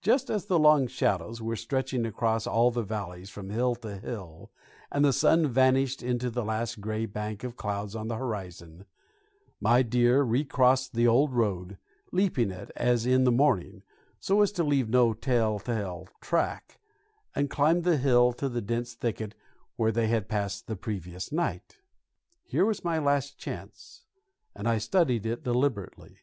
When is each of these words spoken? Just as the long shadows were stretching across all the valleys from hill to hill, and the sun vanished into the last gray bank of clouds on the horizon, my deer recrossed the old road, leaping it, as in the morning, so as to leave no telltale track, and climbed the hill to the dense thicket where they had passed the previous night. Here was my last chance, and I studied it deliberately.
Just 0.00 0.30
as 0.30 0.46
the 0.46 0.58
long 0.58 0.86
shadows 0.86 1.42
were 1.42 1.54
stretching 1.54 2.06
across 2.06 2.46
all 2.46 2.70
the 2.70 2.82
valleys 2.82 3.28
from 3.28 3.50
hill 3.50 3.74
to 3.74 3.98
hill, 3.98 4.50
and 4.90 5.04
the 5.04 5.12
sun 5.12 5.46
vanished 5.48 6.02
into 6.02 6.30
the 6.30 6.46
last 6.46 6.80
gray 6.80 7.04
bank 7.04 7.44
of 7.44 7.56
clouds 7.58 7.94
on 7.94 8.08
the 8.08 8.16
horizon, 8.16 8.86
my 9.60 9.82
deer 9.82 10.22
recrossed 10.22 10.94
the 10.94 11.06
old 11.06 11.34
road, 11.34 11.76
leaping 12.10 12.50
it, 12.50 12.70
as 12.74 13.04
in 13.04 13.24
the 13.24 13.30
morning, 13.30 13.82
so 14.18 14.40
as 14.40 14.50
to 14.50 14.64
leave 14.64 14.88
no 14.88 15.12
telltale 15.12 16.08
track, 16.22 16.80
and 17.34 17.50
climbed 17.50 17.84
the 17.84 17.98
hill 17.98 18.32
to 18.32 18.48
the 18.48 18.62
dense 18.62 18.94
thicket 18.94 19.34
where 19.76 19.92
they 19.92 20.06
had 20.06 20.26
passed 20.26 20.68
the 20.68 20.74
previous 20.76 21.30
night. 21.30 21.76
Here 22.46 22.64
was 22.64 22.82
my 22.82 22.98
last 22.98 23.36
chance, 23.36 24.06
and 24.56 24.66
I 24.66 24.78
studied 24.78 25.26
it 25.26 25.44
deliberately. 25.44 26.16